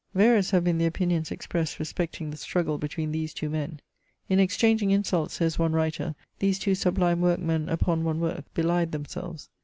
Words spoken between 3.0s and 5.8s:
these two men." In exchangmg insult," says one